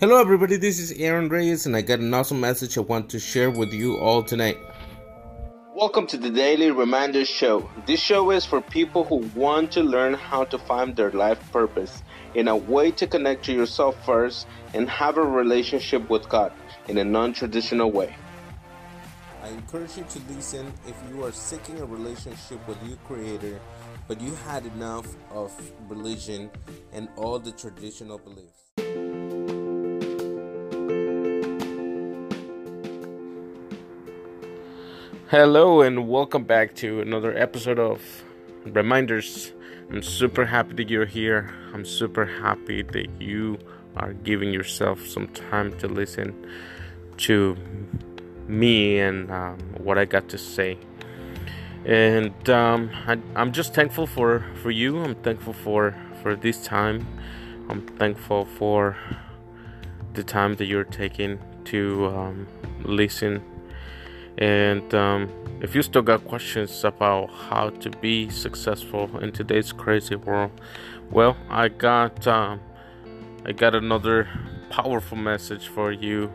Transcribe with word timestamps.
Hello, 0.00 0.18
everybody. 0.18 0.56
This 0.56 0.78
is 0.78 0.92
Aaron 0.92 1.28
Reyes, 1.28 1.66
and 1.66 1.76
I 1.76 1.82
got 1.82 1.98
an 1.98 2.14
awesome 2.14 2.40
message 2.40 2.78
I 2.78 2.80
want 2.80 3.10
to 3.10 3.18
share 3.18 3.50
with 3.50 3.70
you 3.70 3.98
all 3.98 4.22
tonight. 4.22 4.56
Welcome 5.74 6.06
to 6.06 6.16
the 6.16 6.30
Daily 6.30 6.70
Reminder 6.70 7.26
Show. 7.26 7.68
This 7.86 8.00
show 8.00 8.30
is 8.30 8.46
for 8.46 8.62
people 8.62 9.04
who 9.04 9.16
want 9.38 9.72
to 9.72 9.82
learn 9.82 10.14
how 10.14 10.44
to 10.44 10.58
find 10.58 10.96
their 10.96 11.10
life 11.10 11.38
purpose 11.52 12.02
in 12.34 12.48
a 12.48 12.56
way 12.56 12.90
to 12.92 13.06
connect 13.06 13.44
to 13.44 13.52
yourself 13.52 13.94
first 14.06 14.46
and 14.72 14.88
have 14.88 15.18
a 15.18 15.22
relationship 15.22 16.08
with 16.08 16.26
God 16.30 16.50
in 16.88 16.96
a 16.96 17.04
non 17.04 17.34
traditional 17.34 17.92
way. 17.92 18.16
I 19.42 19.48
encourage 19.48 19.98
you 19.98 20.06
to 20.08 20.18
listen 20.34 20.72
if 20.88 20.96
you 21.10 21.24
are 21.24 21.32
seeking 21.32 21.78
a 21.78 21.84
relationship 21.84 22.66
with 22.66 22.78
your 22.88 22.96
Creator, 23.04 23.60
but 24.08 24.18
you 24.18 24.34
had 24.46 24.64
enough 24.64 25.06
of 25.30 25.52
religion 25.90 26.48
and 26.94 27.10
all 27.16 27.38
the 27.38 27.52
traditional 27.52 28.16
beliefs. 28.16 28.79
Hello, 35.30 35.80
and 35.80 36.08
welcome 36.08 36.42
back 36.42 36.74
to 36.74 37.00
another 37.00 37.38
episode 37.38 37.78
of 37.78 38.02
Reminders. 38.64 39.52
I'm 39.88 40.02
super 40.02 40.44
happy 40.44 40.74
that 40.74 40.90
you're 40.90 41.06
here. 41.06 41.54
I'm 41.72 41.84
super 41.84 42.26
happy 42.26 42.82
that 42.82 43.06
you 43.20 43.60
are 43.94 44.12
giving 44.12 44.52
yourself 44.52 45.06
some 45.06 45.28
time 45.28 45.78
to 45.78 45.86
listen 45.86 46.34
to 47.18 47.56
me 48.48 48.98
and 48.98 49.30
um, 49.30 49.60
what 49.78 49.98
I 49.98 50.04
got 50.04 50.28
to 50.30 50.36
say. 50.36 50.76
And 51.84 52.50
um, 52.50 52.90
I, 53.06 53.16
am 53.36 53.52
just 53.52 53.72
thankful 53.72 54.08
for, 54.08 54.44
for 54.60 54.72
you. 54.72 54.98
I'm 54.98 55.14
thankful 55.14 55.52
for, 55.52 55.94
for 56.22 56.34
this 56.34 56.64
time. 56.64 57.06
I'm 57.68 57.86
thankful 57.98 58.46
for 58.46 58.96
the 60.14 60.24
time 60.24 60.56
that 60.56 60.64
you're 60.64 60.82
taking 60.82 61.38
to 61.66 62.06
um, 62.06 62.48
listen 62.82 63.44
and 64.40 64.94
um, 64.94 65.30
if 65.60 65.74
you 65.74 65.82
still 65.82 66.02
got 66.02 66.24
questions 66.24 66.82
about 66.84 67.30
how 67.30 67.68
to 67.68 67.90
be 67.90 68.30
successful 68.30 69.18
in 69.18 69.32
today's 69.32 69.72
crazy 69.72 70.16
world, 70.16 70.50
well, 71.10 71.36
I 71.50 71.68
got 71.68 72.26
um, 72.26 72.60
I 73.44 73.52
got 73.52 73.74
another 73.74 74.28
powerful 74.70 75.18
message 75.18 75.68
for 75.68 75.92
you. 75.92 76.32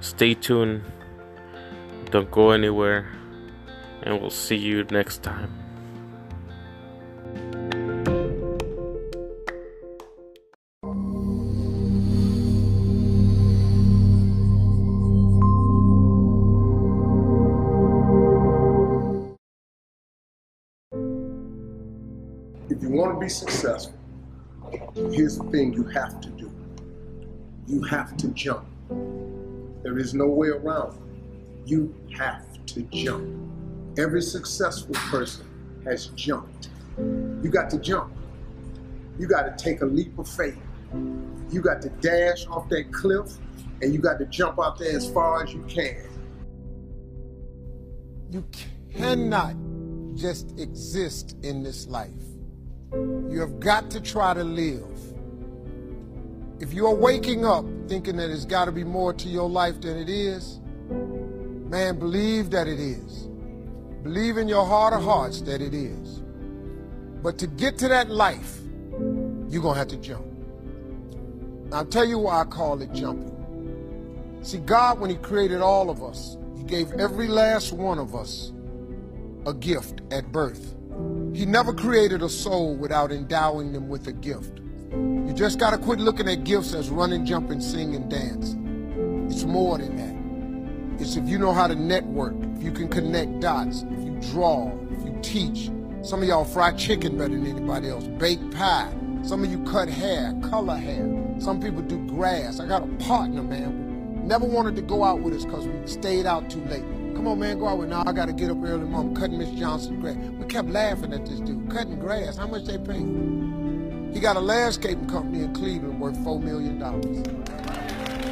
Stay 0.00 0.34
tuned. 0.34 0.84
Don't 2.10 2.30
go 2.30 2.52
anywhere, 2.52 3.10
and 4.02 4.20
we'll 4.20 4.30
see 4.30 4.56
you 4.56 4.84
next 4.84 5.24
time. 5.24 5.65
If 22.68 22.82
you 22.82 22.88
want 22.88 23.14
to 23.14 23.20
be 23.20 23.28
successful, 23.28 23.94
here's 25.12 25.38
the 25.38 25.44
thing 25.50 25.72
you 25.72 25.84
have 25.84 26.20
to 26.20 26.28
do. 26.30 26.50
You 27.68 27.82
have 27.84 28.16
to 28.16 28.28
jump. 28.28 28.66
There 29.82 29.98
is 29.98 30.14
no 30.14 30.26
way 30.26 30.48
around 30.48 30.96
it. 30.96 31.68
You 31.68 31.94
have 32.16 32.42
to 32.66 32.82
jump. 32.92 33.24
Every 33.98 34.20
successful 34.20 34.94
person 35.10 35.46
has 35.84 36.06
jumped. 36.08 36.70
You 36.98 37.50
got 37.52 37.70
to 37.70 37.78
jump. 37.78 38.12
You 39.18 39.28
got 39.28 39.42
to 39.42 39.64
take 39.64 39.82
a 39.82 39.86
leap 39.86 40.18
of 40.18 40.28
faith. 40.28 40.58
You 41.50 41.60
got 41.60 41.80
to 41.82 41.88
dash 41.88 42.46
off 42.48 42.68
that 42.70 42.92
cliff 42.92 43.30
and 43.80 43.94
you 43.94 44.00
got 44.00 44.18
to 44.18 44.26
jump 44.26 44.58
out 44.58 44.78
there 44.78 44.96
as 44.96 45.08
far 45.08 45.44
as 45.44 45.54
you 45.54 45.62
can. 45.68 46.02
You 48.30 48.44
cannot 48.92 49.54
just 50.16 50.58
exist 50.58 51.36
in 51.42 51.62
this 51.62 51.86
life. 51.86 52.10
You 52.92 53.40
have 53.40 53.58
got 53.60 53.90
to 53.90 54.00
try 54.00 54.34
to 54.34 54.44
live. 54.44 54.84
If 56.60 56.72
you're 56.72 56.94
waking 56.94 57.44
up 57.44 57.64
thinking 57.88 58.16
that 58.16 58.30
it's 58.30 58.44
got 58.44 58.66
to 58.66 58.72
be 58.72 58.84
more 58.84 59.12
to 59.12 59.28
your 59.28 59.48
life 59.48 59.80
than 59.80 59.98
it 59.98 60.08
is, 60.08 60.60
man, 60.88 61.98
believe 61.98 62.50
that 62.50 62.66
it 62.66 62.80
is. 62.80 63.28
Believe 64.02 64.36
in 64.36 64.48
your 64.48 64.64
heart 64.64 64.94
of 64.94 65.02
hearts 65.02 65.40
that 65.42 65.60
it 65.60 65.74
is. 65.74 66.22
But 67.22 67.38
to 67.38 67.46
get 67.46 67.76
to 67.78 67.88
that 67.88 68.08
life, 68.08 68.58
you're 69.48 69.62
going 69.62 69.74
to 69.74 69.78
have 69.78 69.88
to 69.88 69.96
jump. 69.96 70.24
I'll 71.72 71.84
tell 71.84 72.06
you 72.06 72.18
why 72.18 72.40
I 72.40 72.44
call 72.44 72.80
it 72.80 72.92
jumping. 72.92 73.32
See, 74.42 74.58
God, 74.58 75.00
when 75.00 75.10
He 75.10 75.16
created 75.16 75.60
all 75.60 75.90
of 75.90 76.02
us, 76.02 76.36
He 76.56 76.62
gave 76.62 76.92
every 76.92 77.26
last 77.26 77.72
one 77.72 77.98
of 77.98 78.14
us 78.14 78.52
a 79.44 79.52
gift 79.52 80.02
at 80.12 80.30
birth. 80.30 80.74
He 81.36 81.44
never 81.44 81.74
created 81.74 82.22
a 82.22 82.30
soul 82.30 82.74
without 82.74 83.12
endowing 83.12 83.72
them 83.72 83.90
with 83.90 84.06
a 84.06 84.12
gift. 84.12 84.58
You 84.90 85.34
just 85.34 85.58
got 85.58 85.72
to 85.72 85.76
quit 85.76 85.98
looking 86.00 86.26
at 86.30 86.44
gifts 86.44 86.72
as 86.72 86.88
running, 86.88 87.26
jumping, 87.26 87.60
singing, 87.60 88.08
dance. 88.08 88.56
It's 89.30 89.44
more 89.44 89.76
than 89.76 89.96
that. 89.96 91.02
It's 91.02 91.16
if 91.16 91.28
you 91.28 91.38
know 91.38 91.52
how 91.52 91.66
to 91.66 91.74
network, 91.74 92.34
if 92.56 92.62
you 92.62 92.72
can 92.72 92.88
connect 92.88 93.40
dots, 93.40 93.82
if 93.82 94.02
you 94.02 94.18
draw, 94.32 94.72
if 94.90 95.04
you 95.04 95.14
teach. 95.20 95.70
Some 96.00 96.22
of 96.22 96.28
y'all 96.28 96.46
fry 96.46 96.72
chicken 96.72 97.18
better 97.18 97.34
than 97.34 97.46
anybody 97.46 97.90
else, 97.90 98.04
bake 98.04 98.40
pie. 98.52 98.90
Some 99.22 99.44
of 99.44 99.50
you 99.50 99.62
cut 99.64 99.90
hair, 99.90 100.32
color 100.42 100.76
hair. 100.76 101.06
Some 101.38 101.60
people 101.60 101.82
do 101.82 101.98
grass. 102.06 102.60
I 102.60 102.66
got 102.66 102.82
a 102.82 102.86
partner, 103.04 103.42
man. 103.42 104.26
Never 104.26 104.46
wanted 104.46 104.74
to 104.76 104.82
go 104.82 105.04
out 105.04 105.20
with 105.20 105.34
us 105.34 105.44
because 105.44 105.66
we 105.66 105.86
stayed 105.86 106.24
out 106.24 106.48
too 106.48 106.64
late. 106.64 106.84
Come 107.16 107.28
on, 107.28 107.38
man, 107.38 107.58
go 107.58 107.66
out 107.66 107.78
with 107.78 107.88
now. 107.88 108.02
I 108.06 108.12
got 108.12 108.26
to 108.26 108.34
get 108.34 108.50
up 108.50 108.58
early, 108.62 108.84
mom. 108.86 109.14
Cutting 109.14 109.38
Miss 109.38 109.48
Johnson's 109.58 110.02
grass. 110.02 110.16
We 110.38 110.44
kept 110.44 110.68
laughing 110.68 111.14
at 111.14 111.24
this 111.24 111.40
dude. 111.40 111.70
Cutting 111.70 111.98
grass. 111.98 112.36
How 112.36 112.46
much 112.46 112.66
they 112.66 112.76
pay? 112.76 112.98
He 114.12 114.20
got 114.20 114.36
a 114.36 114.40
landscaping 114.40 115.08
company 115.08 115.42
in 115.42 115.54
Cleveland 115.54 115.98
worth 115.98 116.18
$4 116.18 116.42
million. 116.42 116.78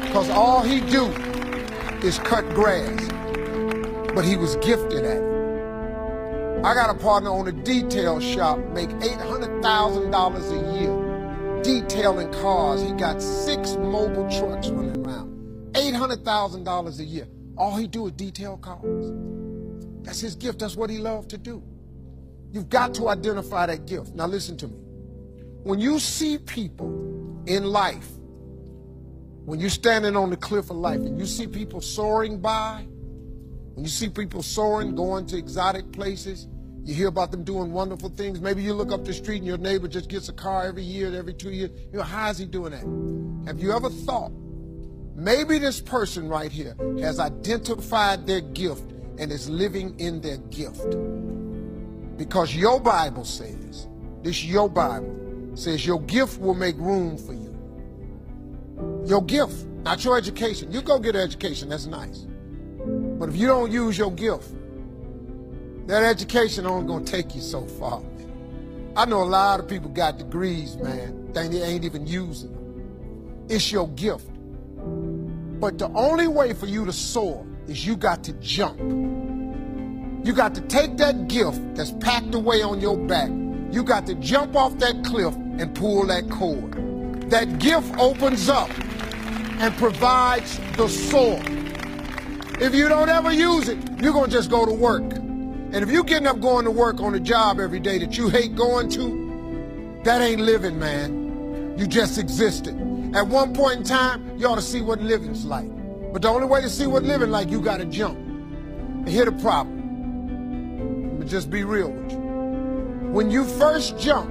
Because 0.00 0.28
all 0.30 0.62
he 0.62 0.80
do 0.80 1.06
is 2.04 2.18
cut 2.18 2.44
grass. 2.54 3.08
But 4.16 4.24
he 4.24 4.36
was 4.36 4.56
gifted 4.56 5.04
at 5.04 5.18
it. 5.18 6.64
I 6.64 6.74
got 6.74 6.90
a 6.90 6.98
partner 6.98 7.30
on 7.30 7.46
a 7.46 7.52
detail 7.52 8.18
shop, 8.18 8.58
make 8.70 8.88
$800,000 8.90 10.50
a 10.50 10.76
year 10.76 11.62
detailing 11.62 12.32
cars. 12.32 12.82
He 12.82 12.90
got 12.92 13.22
six 13.22 13.76
mobile 13.76 14.28
trucks 14.28 14.70
running 14.70 15.06
around. 15.06 15.30
$800,000 15.74 16.98
a 16.98 17.04
year. 17.04 17.28
All 17.56 17.76
he 17.76 17.86
do 17.86 18.06
is 18.06 18.12
detail 18.12 18.56
cars. 18.56 19.12
That's 20.02 20.20
his 20.20 20.34
gift. 20.34 20.58
That's 20.58 20.76
what 20.76 20.90
he 20.90 20.98
loved 20.98 21.30
to 21.30 21.38
do. 21.38 21.62
You've 22.50 22.68
got 22.68 22.94
to 22.94 23.08
identify 23.08 23.66
that 23.66 23.86
gift. 23.86 24.14
Now 24.14 24.26
listen 24.26 24.56
to 24.58 24.68
me. 24.68 24.76
When 25.62 25.78
you 25.78 25.98
see 25.98 26.38
people 26.38 26.88
in 27.46 27.64
life, 27.64 28.08
when 29.44 29.58
you're 29.58 29.70
standing 29.70 30.16
on 30.16 30.30
the 30.30 30.36
cliff 30.36 30.70
of 30.70 30.76
life 30.76 31.00
and 31.00 31.18
you 31.18 31.26
see 31.26 31.46
people 31.46 31.80
soaring 31.80 32.40
by, 32.40 32.86
when 33.74 33.84
you 33.84 33.90
see 33.90 34.08
people 34.08 34.42
soaring, 34.42 34.94
going 34.94 35.26
to 35.26 35.36
exotic 35.36 35.90
places, 35.92 36.46
you 36.84 36.94
hear 36.94 37.08
about 37.08 37.30
them 37.30 37.44
doing 37.44 37.72
wonderful 37.72 38.08
things. 38.08 38.40
Maybe 38.40 38.62
you 38.62 38.74
look 38.74 38.92
up 38.92 39.04
the 39.04 39.12
street 39.12 39.38
and 39.38 39.46
your 39.46 39.56
neighbor 39.56 39.88
just 39.88 40.08
gets 40.08 40.28
a 40.28 40.32
car 40.32 40.66
every 40.66 40.82
year, 40.82 41.14
every 41.14 41.32
two 41.32 41.50
years. 41.50 41.70
You 41.92 41.98
know, 41.98 42.04
how 42.04 42.28
is 42.30 42.38
he 42.38 42.44
doing 42.44 42.72
that? 42.72 43.48
Have 43.48 43.60
you 43.60 43.72
ever 43.72 43.88
thought 43.88 44.32
Maybe 45.22 45.58
this 45.60 45.80
person 45.80 46.28
right 46.28 46.50
here 46.50 46.74
has 46.98 47.20
identified 47.20 48.26
their 48.26 48.40
gift 48.40 48.82
and 49.18 49.30
is 49.30 49.48
living 49.48 49.94
in 50.00 50.20
their 50.20 50.38
gift. 50.38 50.96
Because 52.16 52.56
your 52.56 52.80
Bible 52.80 53.24
says, 53.24 53.86
this 54.24 54.42
your 54.42 54.68
Bible 54.68 55.52
says 55.54 55.86
your 55.86 56.00
gift 56.02 56.40
will 56.40 56.54
make 56.54 56.76
room 56.76 57.16
for 57.16 57.34
you. 57.34 57.56
Your 59.06 59.22
gift, 59.22 59.64
not 59.84 60.04
your 60.04 60.18
education. 60.18 60.72
You 60.72 60.82
go 60.82 60.98
get 60.98 61.14
an 61.14 61.20
education, 61.20 61.68
that's 61.68 61.86
nice. 61.86 62.26
But 62.84 63.28
if 63.28 63.36
you 63.36 63.46
don't 63.46 63.70
use 63.70 63.96
your 63.96 64.10
gift, 64.10 64.52
that 65.86 66.02
education 66.02 66.66
only 66.66 66.88
gonna 66.88 67.04
take 67.04 67.32
you 67.36 67.42
so 67.42 67.64
far. 67.64 68.02
I 68.96 69.04
know 69.04 69.22
a 69.22 69.30
lot 69.38 69.60
of 69.60 69.68
people 69.68 69.90
got 69.90 70.18
degrees, 70.18 70.76
man, 70.78 71.32
they 71.32 71.42
ain't 71.62 71.84
even 71.84 72.08
using 72.08 72.50
them. 72.50 73.46
It's 73.48 73.70
your 73.70 73.86
gift. 73.90 74.31
But 75.62 75.78
the 75.78 75.88
only 75.90 76.26
way 76.26 76.54
for 76.54 76.66
you 76.66 76.84
to 76.86 76.92
soar 76.92 77.46
is 77.68 77.86
you 77.86 77.96
got 77.96 78.24
to 78.24 78.32
jump. 78.40 78.80
You 80.26 80.32
got 80.32 80.56
to 80.56 80.60
take 80.62 80.96
that 80.96 81.28
gift 81.28 81.76
that's 81.76 81.92
packed 81.92 82.34
away 82.34 82.62
on 82.62 82.80
your 82.80 82.96
back. 82.96 83.28
You 83.70 83.84
got 83.84 84.04
to 84.06 84.16
jump 84.16 84.56
off 84.56 84.76
that 84.78 85.04
cliff 85.04 85.32
and 85.36 85.72
pull 85.72 86.04
that 86.08 86.28
cord. 86.30 87.30
That 87.30 87.60
gift 87.60 87.96
opens 87.96 88.48
up 88.48 88.76
and 89.60 89.72
provides 89.76 90.58
the 90.76 90.88
soar. 90.88 91.40
If 92.60 92.74
you 92.74 92.88
don't 92.88 93.08
ever 93.08 93.30
use 93.30 93.68
it, 93.68 93.78
you're 94.02 94.12
going 94.12 94.30
to 94.30 94.36
just 94.36 94.50
go 94.50 94.66
to 94.66 94.72
work. 94.72 95.14
And 95.14 95.76
if 95.76 95.92
you're 95.92 96.02
getting 96.02 96.26
up 96.26 96.40
going 96.40 96.64
to 96.64 96.72
work 96.72 97.00
on 97.00 97.14
a 97.14 97.20
job 97.20 97.60
every 97.60 97.78
day 97.78 97.98
that 97.98 98.18
you 98.18 98.28
hate 98.28 98.56
going 98.56 98.90
to, 98.90 100.00
that 100.02 100.22
ain't 100.22 100.40
living, 100.40 100.80
man. 100.80 101.78
You 101.78 101.86
just 101.86 102.18
existed. 102.18 102.91
At 103.14 103.26
one 103.26 103.52
point 103.54 103.78
in 103.80 103.84
time, 103.84 104.38
you 104.38 104.46
ought 104.46 104.54
to 104.54 104.62
see 104.62 104.80
what 104.80 105.00
living's 105.00 105.44
like. 105.44 105.68
But 106.12 106.22
the 106.22 106.28
only 106.28 106.46
way 106.46 106.62
to 106.62 106.70
see 106.70 106.86
what 106.86 107.02
living 107.02 107.30
like, 107.30 107.50
you 107.50 107.60
got 107.60 107.76
to 107.78 107.84
jump. 107.84 108.16
And 108.16 109.08
here 109.08 109.26
the 109.26 109.32
problem. 109.32 111.18
Me 111.18 111.26
just 111.26 111.50
be 111.50 111.62
real 111.62 111.90
with 111.90 112.12
you. 112.12 112.18
When 113.12 113.30
you 113.30 113.44
first 113.44 113.98
jump, 113.98 114.30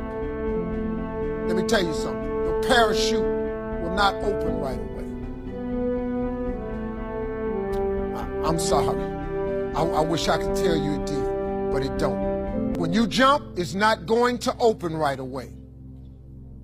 let 1.47 1.55
me 1.55 1.63
tell 1.67 1.85
you 1.85 1.93
something. 1.93 2.23
Your 2.23 2.63
parachute 2.63 3.21
will 3.21 3.93
not 3.95 4.15
open 4.15 4.57
right 4.57 4.79
away. 4.79 5.03
I, 8.15 8.49
am 8.49 8.57
sorry. 8.57 8.99
I, 9.75 9.83
I 9.83 10.01
wish 10.01 10.27
I 10.27 10.37
could 10.37 10.55
tell 10.55 10.75
you 10.75 10.93
it 10.93 11.05
did, 11.05 11.71
but 11.71 11.83
it 11.83 11.97
don't. 11.99 12.73
When 12.77 12.93
you 12.93 13.05
jump, 13.05 13.59
it's 13.59 13.75
not 13.75 14.07
going 14.07 14.39
to 14.39 14.55
open 14.59 14.95
right 14.97 15.19
away. 15.19 15.51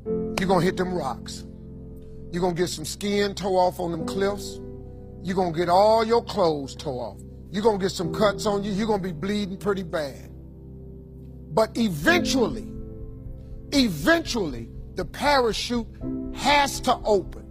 You're 0.06 0.48
going 0.48 0.62
to 0.62 0.66
hit 0.66 0.78
them 0.78 0.94
rocks. 0.94 1.44
You're 2.32 2.42
going 2.42 2.56
to 2.56 2.62
get 2.62 2.70
some 2.70 2.86
skin 2.86 3.34
tore 3.36 3.62
off 3.62 3.80
on 3.80 3.92
them 3.92 4.06
cliffs. 4.06 4.60
You're 5.24 5.36
going 5.36 5.54
to 5.54 5.58
get 5.58 5.70
all 5.70 6.06
your 6.06 6.24
clothes 6.24 6.76
tore 6.76 7.12
off. 7.12 7.22
You're 7.52 7.64
going 7.64 7.80
to 7.80 7.84
get 7.84 7.92
some 7.92 8.14
cuts 8.14 8.46
on 8.46 8.64
you. 8.64 8.72
You're 8.72 8.88
going 8.88 9.02
to 9.02 9.08
be 9.08 9.14
bleeding 9.14 9.58
pretty 9.58 9.84
bad. 9.84 10.30
But 11.54 11.78
eventually, 11.78 12.68
eventually, 13.72 14.70
the 14.96 15.06
parachute 15.06 15.88
has 16.36 16.80
to 16.82 16.96
open. 17.04 17.46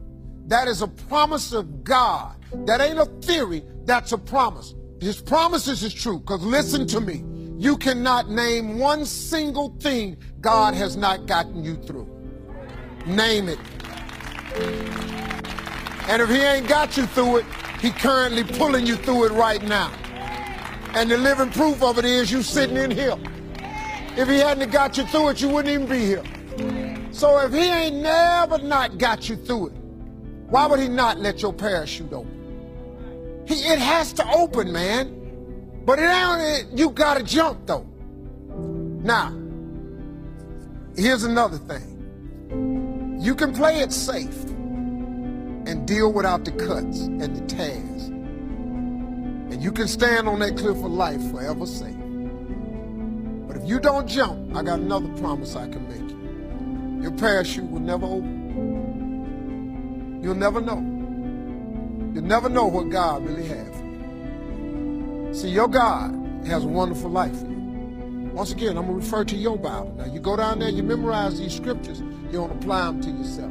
That 0.46 0.69
is 0.69 0.82
a 0.82 0.88
promise 0.88 1.52
of 1.52 1.82
God. 1.82 2.37
That 2.67 2.81
ain't 2.81 2.99
a 2.99 3.06
theory, 3.20 3.64
that's 3.84 4.12
a 4.12 4.19
promise. 4.19 4.75
His 5.00 5.20
promises 5.20 5.82
is 5.82 5.93
true, 5.93 6.20
because 6.20 6.43
listen 6.44 6.87
to 6.88 7.00
me. 7.00 7.25
You 7.58 7.76
cannot 7.76 8.31
name 8.31 8.78
one 8.78 9.05
single 9.05 9.76
thing 9.81 10.19
God 10.40 10.75
has 10.75 10.96
not 10.96 11.26
gotten 11.26 11.64
you 11.64 11.76
through. 11.76 12.08
Name 13.06 13.49
it. 13.49 13.58
And 16.08 16.22
if 16.22 16.28
he 16.28 16.36
ain't 16.36 16.68
got 16.68 16.96
you 16.96 17.06
through 17.06 17.38
it, 17.38 17.46
he 17.80 17.90
currently 17.90 18.44
pulling 18.44 18.86
you 18.86 18.96
through 18.96 19.26
it 19.26 19.32
right 19.32 19.62
now. 19.62 19.92
And 20.94 21.10
the 21.10 21.18
living 21.18 21.50
proof 21.50 21.82
of 21.82 21.98
it 21.98 22.04
is 22.04 22.30
you 22.30 22.42
sitting 22.42 22.76
in 22.76 22.90
here. 22.90 23.16
If 24.16 24.28
he 24.28 24.38
hadn't 24.38 24.70
got 24.70 24.96
you 24.96 25.04
through 25.04 25.30
it, 25.30 25.42
you 25.42 25.48
wouldn't 25.48 25.74
even 25.74 25.86
be 25.86 25.98
here. 25.98 26.22
So 27.10 27.38
if 27.40 27.52
he 27.52 27.60
ain't 27.60 27.96
never 27.96 28.58
not 28.58 28.98
got 28.98 29.28
you 29.28 29.36
through 29.36 29.68
it, 29.68 29.72
why 30.48 30.66
would 30.66 30.78
he 30.78 30.88
not 30.88 31.18
let 31.18 31.42
your 31.42 31.52
parachute 31.52 32.12
open? 32.12 33.44
He, 33.46 33.54
it 33.54 33.78
has 33.78 34.12
to 34.14 34.26
open, 34.30 34.72
man. 34.72 35.82
But 35.84 35.98
ain't, 35.98 36.78
you 36.78 36.90
gotta 36.90 37.22
jump 37.22 37.66
though. 37.66 37.86
Now, 39.02 39.36
here's 40.96 41.24
another 41.24 41.58
thing. 41.58 41.95
You 43.26 43.34
can 43.34 43.52
play 43.52 43.81
it 43.81 43.90
safe 43.90 44.44
and 44.44 45.84
deal 45.84 46.12
without 46.12 46.44
the 46.44 46.52
cuts 46.52 47.00
and 47.00 47.37
the 47.37 47.44
tears. 47.52 48.05
And 48.05 49.61
you 49.61 49.73
can 49.73 49.88
stand 49.88 50.28
on 50.28 50.38
that 50.38 50.56
cliff 50.56 50.76
of 50.76 50.93
life 50.93 51.20
forever 51.32 51.67
safe. 51.67 51.99
But 53.49 53.56
if 53.56 53.69
you 53.69 53.81
don't 53.81 54.06
jump, 54.06 54.55
I 54.56 54.62
got 54.62 54.78
another 54.78 55.08
promise 55.19 55.56
I 55.56 55.67
can 55.69 55.88
make 55.88 56.08
you. 56.08 57.02
Your 57.02 57.11
parachute 57.19 57.69
will 57.69 57.81
never 57.81 58.06
open. 58.06 58.31
You'll 60.23 60.37
never 60.37 60.61
know. 60.61 60.78
You'll 62.14 62.23
never 62.23 62.49
know 62.49 62.67
what 62.67 62.90
God 62.90 63.26
really 63.26 63.49
has. 63.49 63.75
See, 65.40 65.49
your 65.49 65.67
God 65.67 66.14
has 66.46 66.62
a 66.62 66.69
wonderful 66.69 67.11
life. 67.11 67.43
Once 68.36 68.52
again, 68.52 68.76
I'm 68.76 68.84
going 68.84 69.00
to 69.00 69.06
refer 69.06 69.24
to 69.24 69.34
your 69.34 69.56
Bible. 69.56 69.94
Now, 69.96 70.04
you 70.04 70.20
go 70.20 70.36
down 70.36 70.58
there, 70.58 70.68
you 70.68 70.82
memorize 70.82 71.38
these 71.38 71.56
scriptures, 71.56 72.00
you 72.00 72.32
don't 72.32 72.50
apply 72.50 72.84
them 72.84 73.00
to 73.00 73.10
yourself. 73.10 73.50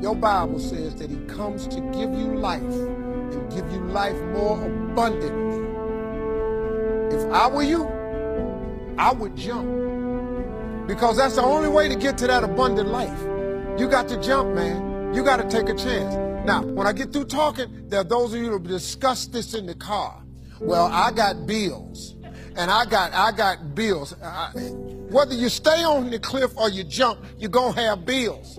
Your 0.00 0.14
Bible 0.14 0.58
says 0.58 0.94
that 0.94 1.10
he 1.10 1.18
comes 1.26 1.66
to 1.66 1.78
give 1.92 2.10
you 2.10 2.34
life 2.34 2.62
and 2.62 3.52
give 3.52 3.70
you 3.70 3.80
life 3.80 4.18
more 4.32 4.64
abundantly. 4.64 5.66
If 7.14 7.30
I 7.34 7.48
were 7.48 7.64
you, 7.64 7.86
I 8.96 9.12
would 9.12 9.36
jump. 9.36 10.88
Because 10.88 11.18
that's 11.18 11.34
the 11.34 11.42
only 11.42 11.68
way 11.68 11.90
to 11.90 11.94
get 11.94 12.16
to 12.16 12.26
that 12.26 12.44
abundant 12.44 12.88
life. 12.88 13.20
You 13.78 13.90
got 13.90 14.08
to 14.08 14.18
jump, 14.22 14.54
man. 14.54 15.12
You 15.14 15.22
got 15.22 15.36
to 15.36 15.48
take 15.50 15.68
a 15.68 15.76
chance. 15.76 16.14
Now, 16.46 16.62
when 16.62 16.86
I 16.86 16.94
get 16.94 17.12
through 17.12 17.26
talking, 17.26 17.90
there 17.90 18.00
are 18.00 18.04
those 18.04 18.32
of 18.32 18.40
you 18.40 18.52
who 18.52 18.58
discuss 18.58 19.26
this 19.26 19.52
in 19.52 19.66
the 19.66 19.74
car. 19.74 20.22
Well, 20.60 20.86
I 20.86 21.12
got 21.12 21.46
bills, 21.46 22.14
and 22.56 22.70
I 22.70 22.84
got 22.86 23.12
I 23.12 23.32
got 23.32 23.74
bills. 23.74 24.14
I, 24.22 24.50
whether 25.10 25.34
you 25.34 25.48
stay 25.48 25.84
on 25.84 26.10
the 26.10 26.18
cliff 26.18 26.56
or 26.56 26.68
you 26.68 26.84
jump, 26.84 27.20
you're 27.38 27.50
gonna 27.50 27.80
have 27.80 28.04
bills. 28.04 28.58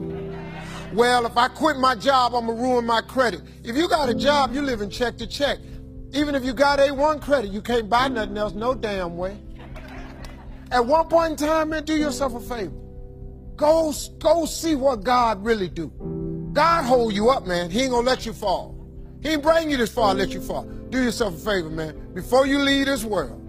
Well, 0.93 1.25
if 1.25 1.35
I 1.35 1.47
quit 1.49 1.77
my 1.77 1.95
job, 1.95 2.33
I'm 2.33 2.47
gonna 2.47 2.61
ruin 2.61 2.85
my 2.85 3.01
credit. 3.01 3.41
If 3.63 3.75
you 3.75 3.89
got 3.89 4.09
a 4.09 4.13
job, 4.13 4.53
you 4.53 4.61
live 4.61 4.81
in 4.81 4.89
check 4.89 5.17
to 5.17 5.27
check. 5.27 5.59
Even 6.13 6.35
if 6.35 6.45
you 6.45 6.53
got 6.53 6.79
A1 6.79 7.21
credit, 7.21 7.51
you 7.51 7.61
can't 7.61 7.89
buy 7.89 8.07
nothing 8.07 8.37
else, 8.37 8.53
no 8.53 8.73
damn 8.73 9.17
way. 9.17 9.37
At 10.71 10.85
one 10.85 11.07
point 11.09 11.31
in 11.31 11.47
time, 11.47 11.69
man, 11.69 11.83
do 11.83 11.95
yourself 11.95 12.35
a 12.35 12.39
favor. 12.39 12.73
Go, 13.55 13.93
go 14.19 14.45
see 14.45 14.75
what 14.75 15.03
God 15.03 15.43
really 15.43 15.69
do. 15.69 15.91
God 16.53 16.83
hold 16.83 17.13
you 17.13 17.29
up, 17.29 17.45
man. 17.45 17.69
He 17.69 17.81
ain't 17.81 17.91
gonna 17.91 18.07
let 18.07 18.25
you 18.25 18.33
fall. 18.33 18.75
He 19.21 19.29
ain't 19.29 19.43
bring 19.43 19.69
you 19.69 19.77
this 19.77 19.91
far 19.91 20.13
let 20.13 20.29
you 20.29 20.41
fall. 20.41 20.63
Do 20.89 21.01
yourself 21.01 21.35
a 21.35 21.37
favor, 21.37 21.69
man. 21.69 22.13
Before 22.13 22.45
you 22.45 22.59
leave 22.59 22.85
this 22.85 23.03
world, 23.03 23.44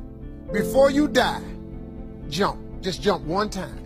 before 0.53 0.91
you 0.91 1.09
die, 1.09 1.43
jump. 2.29 2.61
Just 2.81 3.03
jump 3.03 3.25
one 3.25 3.51
time. 3.51 3.83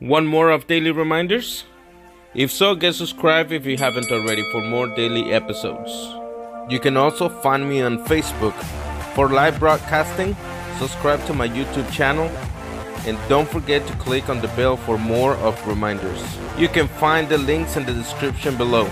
One 0.00 0.26
more 0.26 0.50
of 0.50 0.66
daily 0.66 0.90
reminders? 0.90 1.64
If 2.34 2.50
so, 2.50 2.74
get 2.74 2.94
subscribed 2.94 3.52
if 3.52 3.66
you 3.66 3.76
haven't 3.76 4.10
already 4.10 4.42
for 4.52 4.62
more 4.62 4.86
daily 4.86 5.32
episodes. 5.32 5.90
You 6.70 6.78
can 6.80 6.96
also 6.96 7.28
find 7.28 7.68
me 7.68 7.82
on 7.82 8.04
Facebook 8.06 8.54
for 9.18 9.28
live 9.28 9.58
broadcasting, 9.58 10.36
subscribe 10.78 11.20
to 11.26 11.34
my 11.34 11.48
YouTube 11.48 11.90
channel, 11.90 12.28
and 13.04 13.18
don't 13.28 13.48
forget 13.48 13.84
to 13.84 13.92
click 13.94 14.28
on 14.28 14.40
the 14.40 14.46
bell 14.54 14.76
for 14.76 14.96
more 14.96 15.34
of 15.38 15.66
reminders. 15.66 16.22
You 16.56 16.68
can 16.68 16.86
find 16.86 17.28
the 17.28 17.36
links 17.36 17.76
in 17.76 17.84
the 17.84 17.92
description 17.92 18.56
below. 18.56 18.84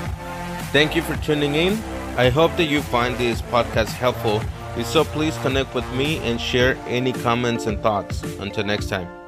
Thank 0.73 0.97
you 0.97 1.03
for 1.03 1.15
tuning 1.19 1.55
in. 1.55 1.75
I 2.17 2.31
hope 2.31 2.57
that 2.57 2.65
you 2.65 2.83
find 2.83 3.17
this 3.17 3.41
podcast 3.41 3.91
helpful. 3.91 4.43
If 4.77 4.87
so, 4.87 5.05
please 5.05 5.39
connect 5.43 5.73
with 5.77 5.89
me 5.93 6.19
and 6.19 6.41
share 6.41 6.77
any 6.89 7.13
comments 7.13 7.67
and 7.67 7.81
thoughts. 7.81 8.25
Until 8.41 8.65
next 8.65 8.89
time. 8.89 9.26